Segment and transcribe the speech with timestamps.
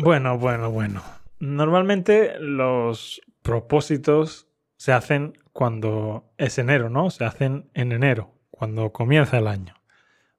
[0.00, 1.02] Bueno, bueno, bueno.
[1.40, 7.10] Normalmente los propósitos se hacen cuando es enero, ¿no?
[7.10, 9.74] Se hacen en enero, cuando comienza el año.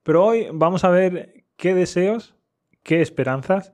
[0.01, 2.37] Pero hoy vamos a ver qué deseos,
[2.83, 3.73] qué esperanzas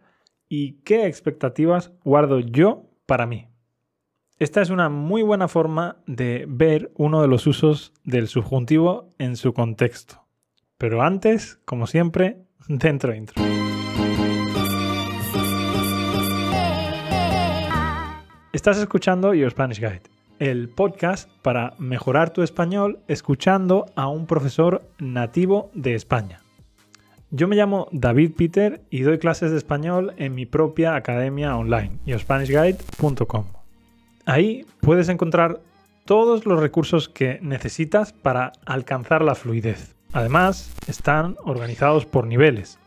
[0.49, 3.47] y qué expectativas guardo yo para mí.
[4.39, 9.35] Esta es una muy buena forma de ver uno de los usos del subjuntivo en
[9.35, 10.25] su contexto.
[10.79, 13.43] Pero antes, como siempre, dentro intro.
[18.65, 20.01] Estás escuchando Your Spanish Guide,
[20.39, 26.41] el podcast para mejorar tu español escuchando a un profesor nativo de España.
[27.29, 31.99] Yo me llamo David Peter y doy clases de español en mi propia academia online,
[32.07, 33.45] yourspanishguide.com.
[34.25, 35.59] Ahí puedes encontrar
[36.05, 39.93] todos los recursos que necesitas para alcanzar la fluidez.
[40.11, 42.79] Además, están organizados por niveles.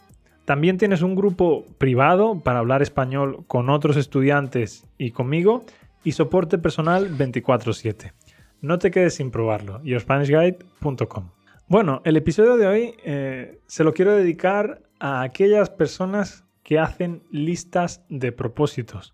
[0.48, 5.62] También tienes un grupo privado para hablar español con otros estudiantes y conmigo
[6.05, 8.14] y soporte personal 24/7.
[8.62, 11.33] No te quedes sin probarlo, yourspanishguide.com.
[11.67, 17.25] Bueno, el episodio de hoy eh, se lo quiero dedicar a aquellas personas que hacen
[17.30, 19.12] listas de propósitos.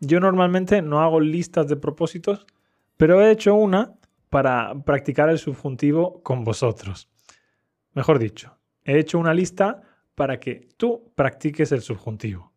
[0.00, 2.46] Yo normalmente no hago listas de propósitos,
[2.96, 3.96] pero he hecho una
[4.30, 7.10] para practicar el subjuntivo con vosotros.
[7.92, 9.82] Mejor dicho, he hecho una lista
[10.18, 12.52] para que tú practiques el subjuntivo.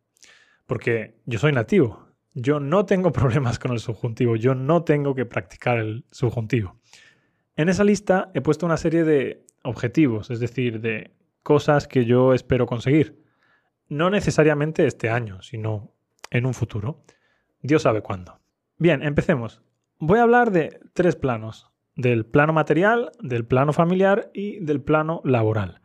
[0.65, 5.25] Porque yo soy nativo, yo no tengo problemas con el subjuntivo, yo no tengo que
[5.25, 6.75] practicar el subjuntivo.
[7.55, 11.11] En esa lista he puesto una serie de objetivos, es decir, de
[11.43, 13.21] cosas que yo espero conseguir.
[13.87, 15.93] No necesariamente este año, sino
[16.31, 17.03] en un futuro.
[17.61, 18.39] Dios sabe cuándo.
[18.77, 19.61] Bien, empecemos.
[19.99, 21.69] Voy a hablar de tres planos.
[21.95, 25.81] Del plano material, del plano familiar y del plano laboral.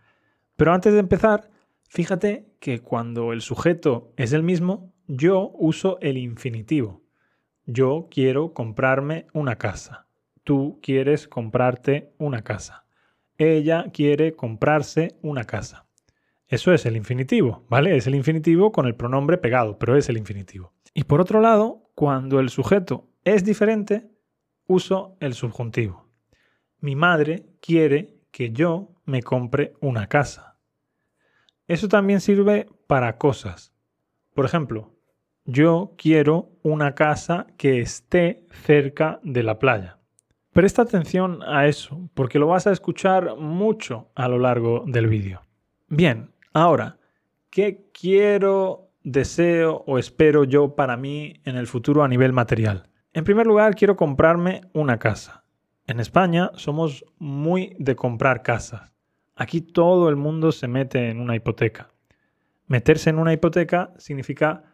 [0.56, 1.50] Pero antes de empezar,
[1.88, 7.02] fíjate que cuando el sujeto es el mismo, yo uso el infinitivo.
[7.64, 10.06] Yo quiero comprarme una casa.
[10.44, 12.86] Tú quieres comprarte una casa.
[13.38, 15.86] Ella quiere comprarse una casa.
[16.48, 17.96] Eso es el infinitivo, ¿vale?
[17.96, 20.72] Es el infinitivo con el pronombre pegado, pero es el infinitivo.
[20.94, 24.08] Y por otro lado, cuando el sujeto es diferente,
[24.66, 26.08] uso el subjuntivo.
[26.78, 30.55] Mi madre quiere que yo me compre una casa.
[31.68, 33.72] Eso también sirve para cosas.
[34.34, 34.92] Por ejemplo,
[35.44, 39.98] yo quiero una casa que esté cerca de la playa.
[40.52, 45.42] Presta atención a eso, porque lo vas a escuchar mucho a lo largo del vídeo.
[45.88, 46.98] Bien, ahora,
[47.50, 52.88] ¿qué quiero deseo o espero yo para mí en el futuro a nivel material?
[53.12, 55.44] En primer lugar, quiero comprarme una casa.
[55.86, 58.95] En España somos muy de comprar casas.
[59.36, 61.90] Aquí todo el mundo se mete en una hipoteca.
[62.66, 64.64] Meterse en una hipoteca significa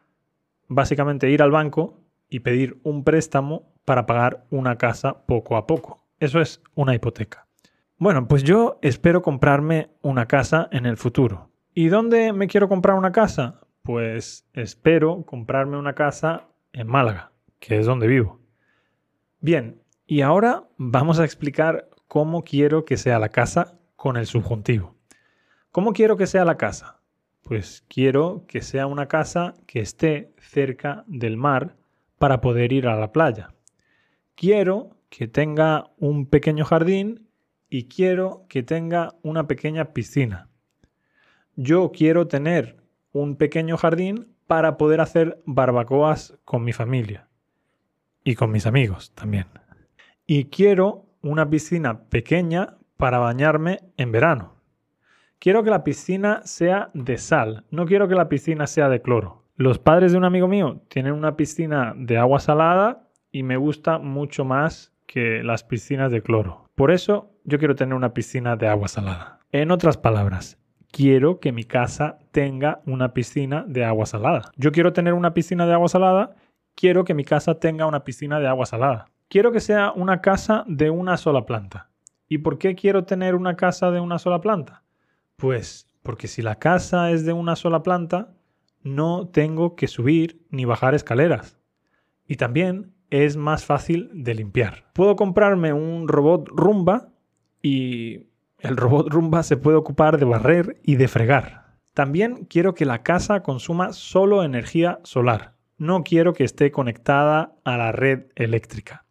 [0.68, 2.00] básicamente ir al banco
[2.30, 6.06] y pedir un préstamo para pagar una casa poco a poco.
[6.18, 7.46] Eso es una hipoteca.
[7.98, 11.50] Bueno, pues yo espero comprarme una casa en el futuro.
[11.74, 13.62] ¿Y dónde me quiero comprar una casa?
[13.82, 18.40] pues espero comprarme una casa en Málaga, que es donde vivo.
[19.40, 24.96] Bien, y ahora vamos a explicar cómo quiero que sea la casa con el subjuntivo.
[25.70, 27.00] ¿Cómo quiero que sea la casa?
[27.42, 31.76] Pues quiero que sea una casa que esté cerca del mar
[32.18, 33.54] para poder ir a la playa.
[34.34, 37.28] Quiero que tenga un pequeño jardín
[37.70, 40.48] y quiero que tenga una pequeña piscina.
[41.54, 47.28] Yo quiero tener un pequeño jardín para poder hacer barbacoas con mi familia
[48.24, 49.46] y con mis amigos también.
[50.26, 54.54] Y quiero una piscina pequeña para bañarme en verano.
[55.40, 59.42] Quiero que la piscina sea de sal, no quiero que la piscina sea de cloro.
[59.56, 63.98] Los padres de un amigo mío tienen una piscina de agua salada y me gusta
[63.98, 66.70] mucho más que las piscinas de cloro.
[66.76, 69.40] Por eso yo quiero tener una piscina de agua salada.
[69.50, 70.60] En otras palabras,
[70.92, 74.52] quiero que mi casa tenga una piscina de agua salada.
[74.54, 76.36] Yo quiero tener una piscina de agua salada,
[76.76, 79.06] quiero que mi casa tenga una piscina de agua salada.
[79.28, 81.88] Quiero que sea una casa de una sola planta.
[82.32, 84.84] ¿Y por qué quiero tener una casa de una sola planta?
[85.36, 88.32] Pues porque si la casa es de una sola planta,
[88.82, 91.58] no tengo que subir ni bajar escaleras.
[92.26, 94.90] Y también es más fácil de limpiar.
[94.94, 97.10] Puedo comprarme un robot rumba
[97.60, 98.28] y
[98.60, 101.76] el robot Rumba se puede ocupar de barrer y de fregar.
[101.92, 105.56] También quiero que la casa consuma solo energía solar.
[105.76, 109.04] No quiero que esté conectada a la red eléctrica.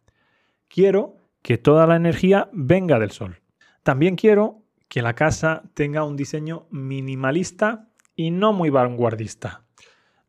[0.66, 3.40] Quiero que toda la energía venga del sol.
[3.82, 9.64] También quiero que la casa tenga un diseño minimalista y no muy vanguardista.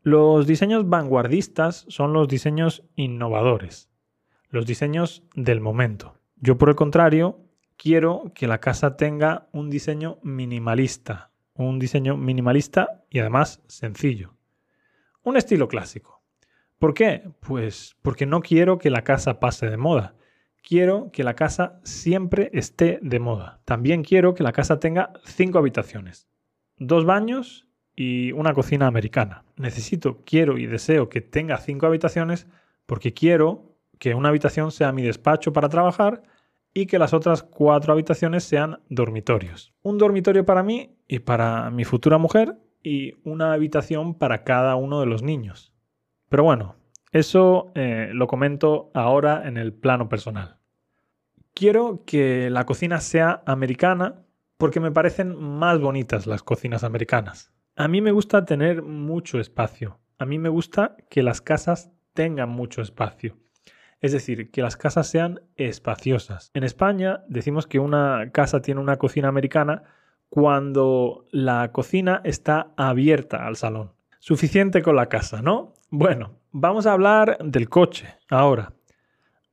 [0.02, 3.90] Los diseños vanguardistas son los diseños innovadores,
[4.50, 6.16] los diseños del momento.
[6.36, 7.40] Yo, por el contrario,
[7.78, 14.34] quiero que la casa tenga un diseño minimalista, un diseño minimalista y además sencillo.
[15.24, 16.22] Un estilo clásico.
[16.80, 17.30] ¿Por qué?
[17.40, 20.16] Pues porque no quiero que la casa pase de moda.
[20.66, 23.60] Quiero que la casa siempre esté de moda.
[23.66, 26.30] También quiero que la casa tenga cinco habitaciones,
[26.78, 29.44] dos baños y una cocina americana.
[29.58, 32.48] Necesito, quiero y deseo que tenga cinco habitaciones
[32.86, 36.24] porque quiero que una habitación sea mi despacho para trabajar
[36.74, 39.74] y que las otras cuatro habitaciones sean dormitorios.
[39.82, 45.02] Un dormitorio para mí y para mi futura mujer y una habitación para cada uno
[45.02, 45.74] de los niños.
[46.30, 46.78] Pero bueno,
[47.14, 50.58] eso eh, lo comento ahora en el plano personal.
[51.54, 54.24] Quiero que la cocina sea americana
[54.58, 57.54] porque me parecen más bonitas las cocinas americanas.
[57.76, 60.00] A mí me gusta tener mucho espacio.
[60.18, 63.38] A mí me gusta que las casas tengan mucho espacio.
[64.00, 66.50] Es decir, que las casas sean espaciosas.
[66.56, 69.84] En España decimos que una casa tiene una cocina americana
[70.30, 73.92] cuando la cocina está abierta al salón.
[74.18, 75.76] Suficiente con la casa, ¿no?
[75.92, 78.74] Bueno, vamos a hablar del coche ahora.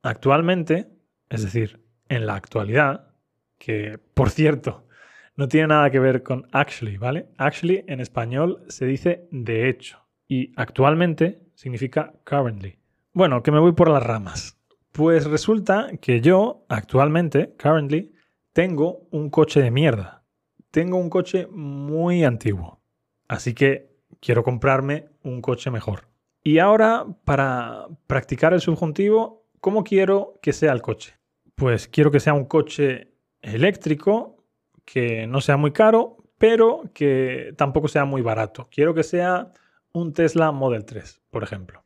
[0.03, 0.87] Actualmente,
[1.29, 3.09] es decir, en la actualidad,
[3.57, 4.87] que por cierto,
[5.35, 7.27] no tiene nada que ver con actually, ¿vale?
[7.37, 12.77] Actually en español se dice de hecho y actualmente significa currently.
[13.13, 14.57] Bueno, que me voy por las ramas.
[14.91, 18.13] Pues resulta que yo actualmente, currently,
[18.53, 20.23] tengo un coche de mierda.
[20.69, 22.81] Tengo un coche muy antiguo.
[23.27, 23.89] Así que
[24.19, 26.10] quiero comprarme un coche mejor.
[26.43, 31.15] Y ahora, para practicar el subjuntivo, ¿cómo quiero que sea el coche?
[31.55, 34.43] Pues quiero que sea un coche eléctrico,
[34.83, 38.67] que no sea muy caro, pero que tampoco sea muy barato.
[38.71, 39.51] Quiero que sea
[39.93, 41.83] un Tesla Model 3, por ejemplo.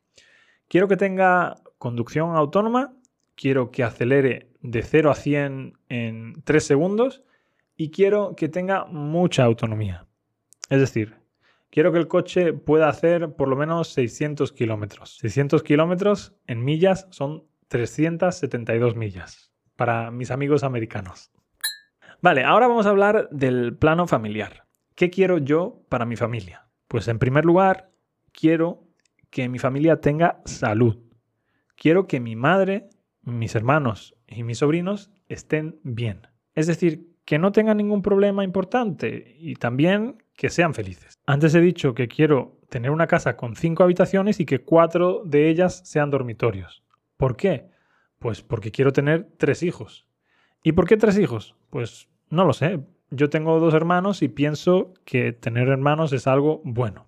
[0.70, 2.94] Quiero que tenga conducción autónoma,
[3.36, 7.24] quiero que acelere de 0 a 100 en 3 segundos
[7.76, 10.08] y quiero que tenga mucha autonomía.
[10.70, 11.16] Es decir,
[11.70, 15.18] quiero que el coche pueda hacer por lo menos 600 kilómetros.
[15.18, 21.32] 600 kilómetros en millas son 372 millas para mis amigos americanos.
[22.22, 24.66] Vale, ahora vamos a hablar del plano familiar.
[24.96, 26.68] ¿Qué quiero yo para mi familia?
[26.88, 27.92] Pues en primer lugar,
[28.32, 28.88] quiero
[29.30, 30.98] que mi familia tenga salud.
[31.76, 32.90] Quiero que mi madre,
[33.22, 36.28] mis hermanos y mis sobrinos estén bien.
[36.54, 41.14] Es decir, que no tengan ningún problema importante y también que sean felices.
[41.26, 45.50] Antes he dicho que quiero tener una casa con cinco habitaciones y que cuatro de
[45.50, 46.84] ellas sean dormitorios.
[47.18, 47.70] ¿Por qué?
[48.20, 50.08] Pues porque quiero tener tres hijos.
[50.64, 51.56] ¿Y por qué tres hijos?
[51.70, 52.80] Pues no lo sé.
[53.12, 57.08] Yo tengo dos hermanos y pienso que tener hermanos es algo bueno.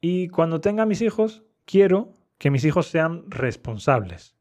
[0.00, 4.34] Y cuando tenga mis hijos, quiero que mis hijos sean responsables.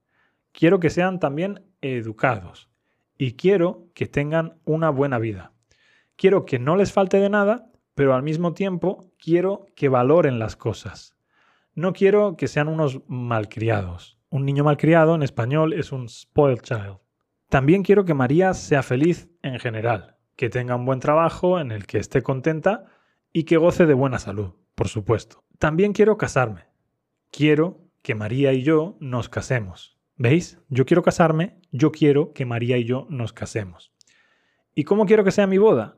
[0.52, 2.70] Quiero que sean también educados.
[3.18, 5.52] Y quiero que tengan una buena vida.
[6.16, 10.56] Quiero que no les falte de nada, pero al mismo tiempo quiero que valoren las
[10.56, 11.16] cosas.
[11.74, 14.20] No quiero que sean unos malcriados.
[14.30, 16.98] Un niño malcriado en español es un spoiled child.
[17.50, 21.86] También quiero que María sea feliz en general, que tenga un buen trabajo en el
[21.86, 22.86] que esté contenta
[23.32, 25.44] y que goce de buena salud, por supuesto.
[25.58, 26.66] También quiero casarme.
[27.32, 29.98] Quiero que María y yo nos casemos.
[30.18, 30.60] ¿Veis?
[30.70, 33.94] Yo quiero casarme, yo quiero que María y yo nos casemos.
[34.74, 35.98] ¿Y cómo quiero que sea mi boda?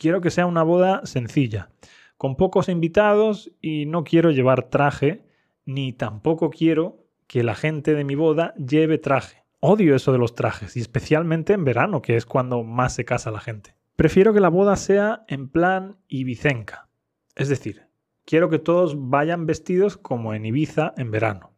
[0.00, 1.68] Quiero que sea una boda sencilla,
[2.16, 5.26] con pocos invitados y no quiero llevar traje,
[5.66, 9.44] ni tampoco quiero que la gente de mi boda lleve traje.
[9.60, 13.30] Odio eso de los trajes, y especialmente en verano, que es cuando más se casa
[13.30, 13.74] la gente.
[13.94, 16.88] Prefiero que la boda sea en plan ibicenca,
[17.36, 17.82] es decir,
[18.24, 21.52] quiero que todos vayan vestidos como en Ibiza en verano,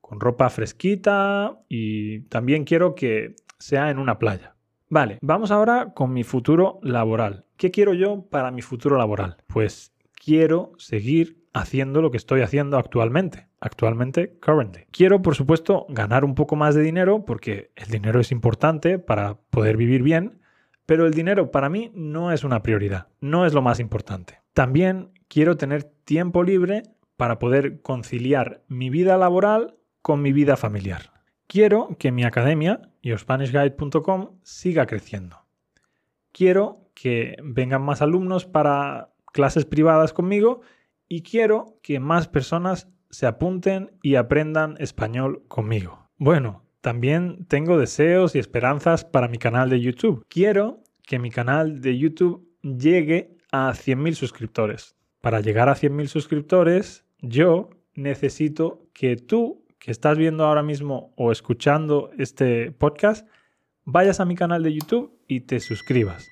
[0.00, 4.54] con ropa fresquita y también quiero que sea en una playa.
[4.92, 7.44] Vale, vamos ahora con mi futuro laboral.
[7.56, 9.36] ¿Qué quiero yo para mi futuro laboral?
[9.46, 13.46] Pues quiero seguir haciendo lo que estoy haciendo actualmente.
[13.60, 14.86] Actualmente, currently.
[14.90, 19.36] Quiero, por supuesto, ganar un poco más de dinero porque el dinero es importante para
[19.50, 20.40] poder vivir bien,
[20.86, 24.40] pero el dinero para mí no es una prioridad, no es lo más importante.
[24.54, 26.82] También quiero tener tiempo libre
[27.16, 31.19] para poder conciliar mi vida laboral con mi vida familiar.
[31.50, 35.36] Quiero que mi academia, yourspanishguide.com, siga creciendo.
[36.30, 40.60] Quiero que vengan más alumnos para clases privadas conmigo
[41.08, 46.08] y quiero que más personas se apunten y aprendan español conmigo.
[46.18, 50.24] Bueno, también tengo deseos y esperanzas para mi canal de YouTube.
[50.28, 54.94] Quiero que mi canal de YouTube llegue a 100.000 suscriptores.
[55.20, 61.32] Para llegar a 100.000 suscriptores yo necesito que tú, que estás viendo ahora mismo o
[61.32, 63.26] escuchando este podcast,
[63.84, 66.28] vayas a mi canal de YouTube y te suscribas.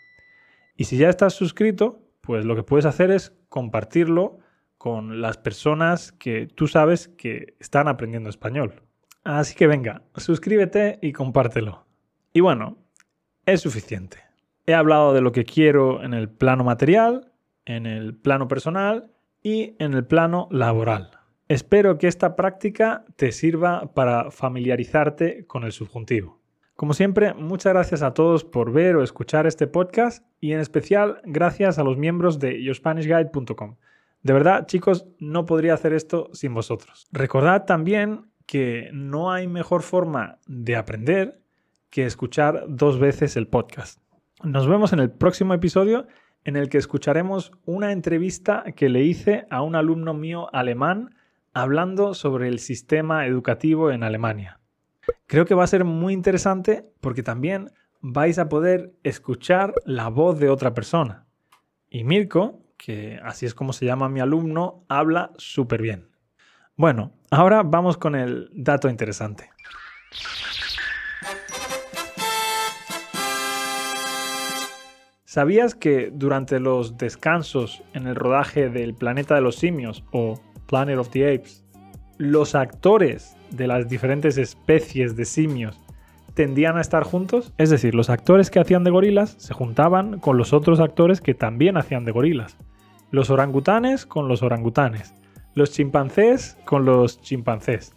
[0.77, 4.39] Y si ya estás suscrito, pues lo que puedes hacer es compartirlo
[4.77, 8.83] con las personas que tú sabes que están aprendiendo español.
[9.25, 11.87] Así que venga, suscríbete y compártelo.
[12.33, 12.77] Y bueno,
[13.47, 14.19] es suficiente.
[14.67, 17.33] He hablado de lo que quiero en el plano material,
[17.65, 19.11] en el plano personal
[19.43, 21.18] y en el plano laboral.
[21.49, 26.39] Espero que esta práctica te sirva para familiarizarte con el subjuntivo.
[26.77, 31.23] Como siempre, muchas gracias a todos por ver o escuchar este podcast y en especial
[31.25, 33.77] gracias a los miembros de yourspanishguide.com.
[34.23, 37.09] De verdad, chicos, no podría hacer esto sin vosotros.
[37.13, 41.41] Recordad también que no hay mejor forma de aprender
[41.89, 44.03] que escuchar dos veces el podcast.
[44.45, 46.07] Nos vemos en el próximo episodio
[46.45, 51.15] en el que escucharemos una entrevista que le hice a un alumno mío alemán
[51.53, 54.61] hablando sobre el sistema educativo en Alemania.
[55.27, 60.39] Creo que va a ser muy interesante porque también vais a poder escuchar la voz
[60.39, 61.27] de otra persona.
[61.91, 66.09] Y Mirko, que así es como se llama mi alumno, habla súper bien.
[66.77, 69.51] Bueno, ahora vamos con el dato interesante.
[75.25, 80.99] ¿Sabías que durante los descansos en el rodaje del Planeta de los Simios o Planet
[80.99, 81.65] of the Apes,
[82.19, 85.81] los actores de las diferentes especies de simios
[86.35, 87.53] tendían a estar juntos.
[87.59, 91.35] Es decir, los actores que hacían de gorilas se juntaban con los otros actores que
[91.35, 92.57] también hacían de gorilas.
[93.11, 95.15] Los orangutanes con los orangutanes.
[95.55, 97.97] Los chimpancés con los chimpancés.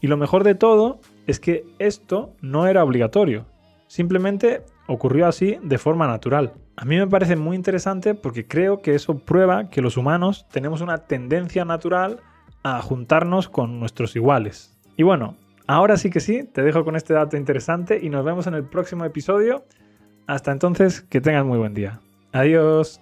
[0.00, 3.46] Y lo mejor de todo es que esto no era obligatorio.
[3.86, 6.54] Simplemente ocurrió así de forma natural.
[6.80, 10.80] A mí me parece muy interesante porque creo que eso prueba que los humanos tenemos
[10.80, 12.20] una tendencia natural
[12.62, 14.74] a juntarnos con nuestros iguales.
[14.96, 18.46] Y bueno, ahora sí que sí, te dejo con este dato interesante y nos vemos
[18.46, 19.62] en el próximo episodio.
[20.26, 22.00] Hasta entonces, que tengas muy buen día.
[22.32, 22.98] Adiós.